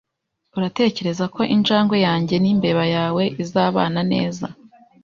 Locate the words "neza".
4.11-4.45